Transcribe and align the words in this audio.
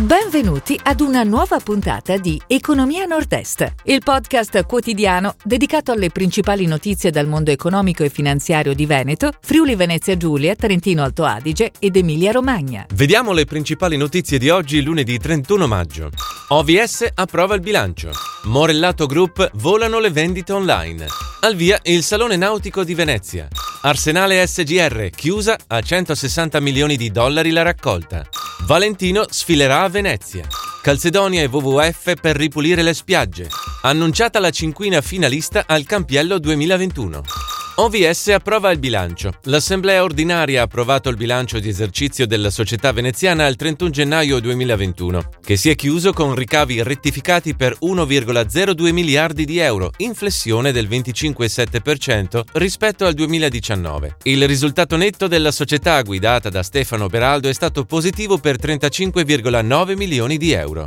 Benvenuti 0.00 0.80
ad 0.82 1.02
una 1.02 1.24
nuova 1.24 1.60
puntata 1.60 2.16
di 2.16 2.40
Economia 2.46 3.04
Nord-Est, 3.04 3.74
il 3.84 4.00
podcast 4.02 4.64
quotidiano 4.64 5.34
dedicato 5.44 5.92
alle 5.92 6.08
principali 6.08 6.64
notizie 6.64 7.10
dal 7.10 7.26
mondo 7.26 7.50
economico 7.50 8.02
e 8.02 8.08
finanziario 8.08 8.72
di 8.72 8.86
Veneto, 8.86 9.30
Friuli 9.42 9.74
Venezia 9.74 10.16
Giulia, 10.16 10.54
Trentino 10.54 11.02
Alto 11.02 11.24
Adige 11.24 11.72
ed 11.78 11.96
Emilia 11.96 12.32
Romagna. 12.32 12.86
Vediamo 12.94 13.32
le 13.32 13.44
principali 13.44 13.98
notizie 13.98 14.38
di 14.38 14.48
oggi, 14.48 14.80
lunedì 14.80 15.18
31 15.18 15.66
maggio. 15.66 16.08
OVS 16.48 17.06
approva 17.12 17.54
il 17.54 17.60
bilancio. 17.60 18.10
Morellato 18.44 19.04
Group 19.04 19.50
volano 19.56 19.98
le 19.98 20.10
vendite 20.10 20.54
online. 20.54 21.04
Al 21.40 21.54
via 21.54 21.78
il 21.82 22.02
Salone 22.02 22.36
Nautico 22.36 22.84
di 22.84 22.94
Venezia. 22.94 23.48
Arsenale 23.82 24.46
SGR 24.46 25.10
chiusa 25.10 25.58
a 25.66 25.82
160 25.82 26.58
milioni 26.60 26.96
di 26.96 27.10
dollari 27.10 27.50
la 27.50 27.62
raccolta. 27.62 28.26
Valentino 28.64 29.24
sfilerà 29.28 29.82
a 29.82 29.88
Venezia. 29.88 30.46
Calcedonia 30.82 31.42
e 31.42 31.46
WWF 31.46 32.14
per 32.20 32.36
ripulire 32.36 32.82
le 32.82 32.94
spiagge. 32.94 33.48
Annunciata 33.82 34.38
la 34.38 34.50
cinquina 34.50 35.00
finalista 35.00 35.64
al 35.66 35.84
Campiello 35.84 36.38
2021. 36.38 37.49
OVS 37.80 38.28
approva 38.28 38.70
il 38.72 38.78
bilancio. 38.78 39.32
L'Assemblea 39.44 40.02
ordinaria 40.02 40.60
ha 40.60 40.64
approvato 40.64 41.08
il 41.08 41.16
bilancio 41.16 41.58
di 41.58 41.70
esercizio 41.70 42.26
della 42.26 42.50
società 42.50 42.92
veneziana 42.92 43.46
al 43.46 43.56
31 43.56 43.88
gennaio 43.88 44.38
2021, 44.38 45.30
che 45.42 45.56
si 45.56 45.70
è 45.70 45.74
chiuso 45.74 46.12
con 46.12 46.34
ricavi 46.34 46.82
rettificati 46.82 47.56
per 47.56 47.78
1,02 47.80 48.92
miliardi 48.92 49.46
di 49.46 49.56
euro, 49.60 49.92
in 49.98 50.14
flessione 50.14 50.72
del 50.72 50.88
25,7% 50.88 52.42
rispetto 52.52 53.06
al 53.06 53.14
2019. 53.14 54.16
Il 54.24 54.46
risultato 54.46 54.98
netto 54.98 55.26
della 55.26 55.50
società 55.50 56.02
guidata 56.02 56.50
da 56.50 56.62
Stefano 56.62 57.06
Beraldo 57.06 57.48
è 57.48 57.54
stato 57.54 57.86
positivo 57.86 58.36
per 58.36 58.56
35,9 58.58 59.96
milioni 59.96 60.36
di 60.36 60.52
euro. 60.52 60.86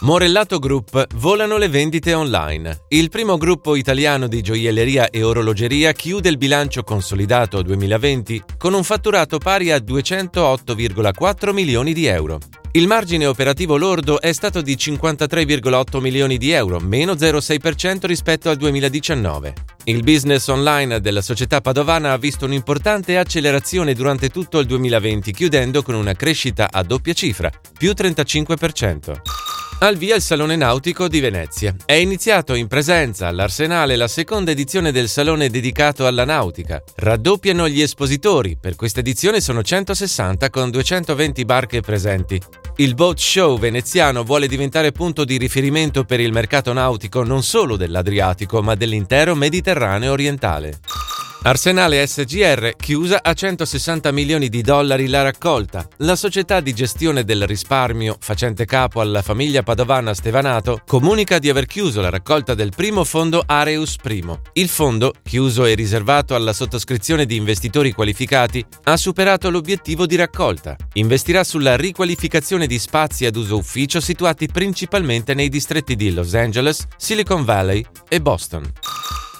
Morellato 0.00 0.58
Group 0.58 1.06
volano 1.14 1.56
le 1.56 1.68
vendite 1.68 2.12
online. 2.12 2.82
Il 2.88 3.08
primo 3.08 3.38
gruppo 3.38 3.76
italiano 3.76 4.28
di 4.28 4.42
gioielleria 4.42 5.08
e 5.08 5.22
orologeria 5.22 5.92
chiude 5.92 6.28
il 6.28 6.36
bilancio 6.36 6.82
consolidato 6.82 7.62
2020 7.62 8.42
con 8.58 8.74
un 8.74 8.84
fatturato 8.84 9.38
pari 9.38 9.72
a 9.72 9.78
208,4 9.78 11.52
milioni 11.52 11.94
di 11.94 12.04
euro. 12.04 12.38
Il 12.72 12.86
margine 12.86 13.24
operativo 13.24 13.78
lordo 13.78 14.20
è 14.20 14.32
stato 14.32 14.60
di 14.60 14.74
53,8 14.74 15.98
milioni 15.98 16.36
di 16.36 16.50
euro, 16.50 16.78
meno 16.78 17.14
0,6% 17.14 18.04
rispetto 18.04 18.50
al 18.50 18.56
2019. 18.56 19.54
Il 19.84 20.02
business 20.02 20.46
online 20.48 21.00
della 21.00 21.22
società 21.22 21.62
padovana 21.62 22.12
ha 22.12 22.18
visto 22.18 22.44
un'importante 22.44 23.16
accelerazione 23.16 23.94
durante 23.94 24.28
tutto 24.28 24.58
il 24.58 24.66
2020, 24.66 25.32
chiudendo 25.32 25.82
con 25.82 25.94
una 25.94 26.12
crescita 26.12 26.68
a 26.70 26.82
doppia 26.82 27.14
cifra, 27.14 27.50
più 27.78 27.92
35%. 27.92 29.45
Al 29.78 29.98
via 29.98 30.16
il 30.16 30.22
Salone 30.22 30.56
Nautico 30.56 31.06
di 31.06 31.20
Venezia. 31.20 31.76
È 31.84 31.92
iniziato 31.92 32.54
in 32.54 32.66
presenza 32.66 33.28
all'Arsenale 33.28 33.96
la 33.96 34.08
seconda 34.08 34.50
edizione 34.50 34.90
del 34.90 35.06
salone 35.06 35.50
dedicato 35.50 36.06
alla 36.06 36.24
nautica. 36.24 36.82
Raddoppiano 36.94 37.68
gli 37.68 37.82
espositori, 37.82 38.56
per 38.58 38.74
questa 38.74 39.00
edizione 39.00 39.42
sono 39.42 39.62
160 39.62 40.48
con 40.48 40.70
220 40.70 41.44
barche 41.44 41.82
presenti. 41.82 42.40
Il 42.76 42.94
Boat 42.94 43.18
Show 43.18 43.58
veneziano 43.58 44.24
vuole 44.24 44.48
diventare 44.48 44.92
punto 44.92 45.26
di 45.26 45.36
riferimento 45.36 46.04
per 46.04 46.20
il 46.20 46.32
mercato 46.32 46.72
nautico 46.72 47.22
non 47.22 47.42
solo 47.42 47.76
dell'Adriatico 47.76 48.62
ma 48.62 48.74
dell'intero 48.76 49.34
Mediterraneo 49.34 50.12
orientale. 50.12 50.78
Arsenale 51.46 52.04
SGR 52.04 52.74
chiusa 52.74 53.20
a 53.22 53.32
160 53.32 54.10
milioni 54.10 54.48
di 54.48 54.62
dollari 54.62 55.06
la 55.06 55.22
raccolta. 55.22 55.86
La 55.98 56.16
società 56.16 56.58
di 56.58 56.74
gestione 56.74 57.22
del 57.22 57.46
risparmio, 57.46 58.16
facente 58.18 58.64
capo 58.64 59.00
alla 59.00 59.22
famiglia 59.22 59.62
padovana 59.62 60.12
Stevanato, 60.12 60.80
comunica 60.84 61.38
di 61.38 61.48
aver 61.48 61.66
chiuso 61.66 62.00
la 62.00 62.10
raccolta 62.10 62.54
del 62.54 62.72
primo 62.74 63.04
fondo 63.04 63.44
Areus 63.46 63.94
I. 64.02 64.24
Il 64.54 64.68
fondo, 64.68 65.14
chiuso 65.22 65.66
e 65.66 65.74
riservato 65.74 66.34
alla 66.34 66.52
sottoscrizione 66.52 67.26
di 67.26 67.36
investitori 67.36 67.92
qualificati, 67.92 68.66
ha 68.82 68.96
superato 68.96 69.48
l'obiettivo 69.48 70.04
di 70.04 70.16
raccolta. 70.16 70.74
Investirà 70.94 71.44
sulla 71.44 71.76
riqualificazione 71.76 72.66
di 72.66 72.80
spazi 72.80 73.24
ad 73.24 73.36
uso 73.36 73.56
ufficio 73.56 74.00
situati 74.00 74.48
principalmente 74.48 75.32
nei 75.32 75.48
distretti 75.48 75.94
di 75.94 76.12
Los 76.12 76.34
Angeles, 76.34 76.88
Silicon 76.96 77.44
Valley 77.44 77.86
e 78.08 78.20
Boston. 78.20 78.68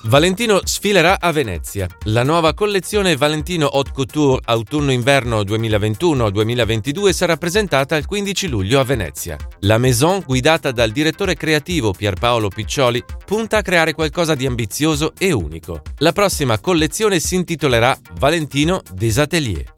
Valentino 0.08 0.60
sfilerà 0.62 1.18
a 1.18 1.32
Venezia. 1.32 1.88
La 2.04 2.22
nuova 2.22 2.54
collezione 2.54 3.16
Valentino 3.16 3.66
Haute 3.66 3.90
Couture 3.92 4.40
autunno-inverno 4.44 5.40
2021-2022 5.40 7.10
sarà 7.10 7.36
presentata 7.36 7.96
il 7.96 8.06
15 8.06 8.46
luglio 8.46 8.78
a 8.78 8.84
Venezia. 8.84 9.36
La 9.60 9.78
Maison, 9.78 10.22
guidata 10.24 10.70
dal 10.70 10.92
direttore 10.92 11.34
creativo 11.34 11.92
Pierpaolo 11.92 12.48
Piccioli, 12.48 13.02
punta 13.24 13.58
a 13.58 13.62
creare 13.62 13.94
qualcosa 13.94 14.36
di 14.36 14.46
ambizioso 14.46 15.12
e 15.18 15.32
unico. 15.32 15.82
La 15.98 16.12
prossima 16.12 16.60
collezione 16.60 17.18
si 17.18 17.34
intitolerà 17.34 17.98
Valentino 18.18 18.82
des 18.92 19.18
Ateliers. 19.18 19.72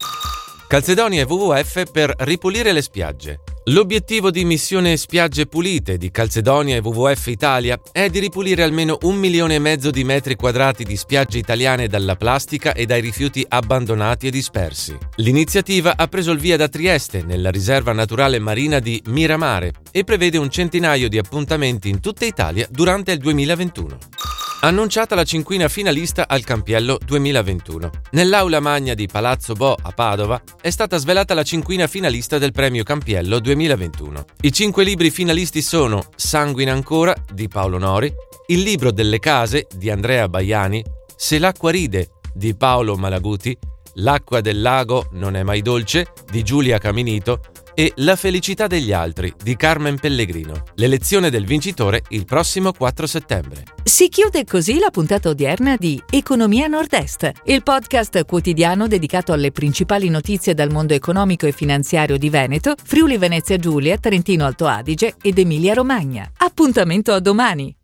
Calcedonia 0.67 1.23
e 1.23 1.25
WWF 1.25 1.91
per 1.91 2.13
ripulire 2.19 2.71
le 2.71 2.83
spiagge. 2.83 3.39
L'obiettivo 3.71 4.31
di 4.31 4.45
missione 4.45 4.97
Spiagge 4.97 5.45
Pulite 5.45 5.97
di 5.97 6.09
Calcedonia 6.09 6.75
e 6.75 6.79
WWF 6.79 7.27
Italia 7.27 7.79
è 7.91 8.09
di 8.09 8.17
ripulire 8.17 8.63
almeno 8.63 8.97
un 9.01 9.15
milione 9.15 9.55
e 9.55 9.59
mezzo 9.59 9.91
di 9.91 10.03
metri 10.03 10.35
quadrati 10.35 10.83
di 10.83 10.97
spiagge 10.97 11.37
italiane 11.37 11.87
dalla 11.87 12.15
plastica 12.15 12.73
e 12.73 12.87
dai 12.87 12.99
rifiuti 12.99 13.45
abbandonati 13.47 14.25
e 14.25 14.31
dispersi. 14.31 14.97
L'iniziativa 15.17 15.97
ha 15.97 16.07
preso 16.07 16.31
il 16.31 16.39
via 16.39 16.57
da 16.57 16.67
Trieste, 16.67 17.21
nella 17.21 17.51
riserva 17.51 17.93
naturale 17.93 18.39
marina 18.39 18.79
di 18.79 18.99
Miramare, 19.05 19.73
e 19.91 20.03
prevede 20.03 20.39
un 20.39 20.49
centinaio 20.49 21.07
di 21.07 21.19
appuntamenti 21.19 21.89
in 21.89 21.99
tutta 21.99 22.25
Italia 22.25 22.65
durante 22.71 23.11
il 23.11 23.19
2021. 23.19 23.97
Annunciata 24.61 25.15
la 25.15 25.23
cinquina 25.23 25.69
finalista 25.69 26.27
al 26.27 26.43
Campiello 26.43 26.99
2021. 27.05 27.89
Nell'aula 28.11 28.59
magna 28.59 28.93
di 28.93 29.07
Palazzo 29.07 29.53
Bo 29.53 29.73
a 29.81 29.91
Padova 29.91 30.41
è 30.59 30.69
stata 30.69 30.97
svelata 30.97 31.33
la 31.33 31.43
cinquina 31.43 31.87
finalista 31.87 32.37
del 32.37 32.51
premio 32.51 32.83
Campiello 32.83 33.39
2021. 33.39 34.25
I 34.41 34.51
cinque 34.51 34.83
libri 34.83 35.11
finalisti 35.11 35.61
sono 35.61 36.03
Sanguina 36.13 36.73
ancora 36.73 37.15
di 37.31 37.47
Paolo 37.47 37.77
Nori, 37.77 38.13
Il 38.47 38.59
libro 38.59 38.91
delle 38.91 39.19
case 39.19 39.65
di 39.73 39.89
Andrea 39.89 40.27
Baiani, 40.27 40.83
Se 41.15 41.39
l'acqua 41.39 41.71
ride 41.71 42.09
di 42.33 42.53
Paolo 42.53 42.97
Malaguti, 42.97 43.57
L'acqua 43.95 44.41
del 44.41 44.61
lago 44.61 45.07
non 45.11 45.35
è 45.35 45.43
mai 45.43 45.61
dolce 45.61 46.13
di 46.29 46.43
Giulia 46.43 46.77
Caminito 46.77 47.41
e 47.73 47.93
La 47.97 48.17
felicità 48.17 48.67
degli 48.67 48.91
altri 48.91 49.33
di 49.41 49.55
Carmen 49.55 49.97
Pellegrino. 49.97 50.63
L'elezione 50.75 51.29
del 51.29 51.45
vincitore 51.45 52.03
il 52.09 52.25
prossimo 52.25 52.73
4 52.73 53.07
settembre. 53.07 53.63
Si 53.83 54.09
chiude 54.09 54.43
così 54.43 54.79
la 54.79 54.89
puntata 54.89 55.29
odierna 55.29 55.77
di 55.77 56.01
Economia 56.09 56.67
Nord-Est, 56.67 57.31
il 57.45 57.63
podcast 57.63 58.25
quotidiano 58.25 58.87
dedicato 58.87 59.31
alle 59.31 59.51
principali 59.51 60.09
notizie 60.09 60.53
dal 60.53 60.71
mondo 60.71 60.93
economico 60.93 61.45
e 61.45 61.53
finanziario 61.53 62.17
di 62.17 62.29
Veneto, 62.29 62.75
Friuli 62.83 63.17
Venezia 63.17 63.55
Giulia, 63.55 63.97
Trentino 63.97 64.45
Alto 64.45 64.67
Adige 64.67 65.15
ed 65.21 65.37
Emilia 65.37 65.73
Romagna. 65.73 66.29
Appuntamento 66.35 67.13
a 67.13 67.19
domani! 67.21 67.78